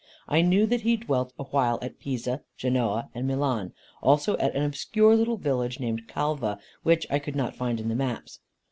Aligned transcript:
I 0.27 0.41
knew 0.41 0.65
that 0.65 0.81
he 0.81 0.97
dwelt 0.97 1.31
awhile 1.37 1.77
at 1.83 1.99
Pisa, 1.99 2.41
Genoa, 2.57 3.09
and 3.13 3.27
Milan, 3.27 3.71
also 4.01 4.35
at 4.37 4.55
an 4.55 4.63
obscure 4.63 5.15
little 5.15 5.37
village 5.37 5.79
named 5.79 6.07
"Calva," 6.07 6.57
which 6.81 7.05
I 7.11 7.19
could 7.19 7.35
not 7.35 7.55
find 7.55 7.79
in 7.79 7.87
the 7.87 7.93
maps. 7.93 8.39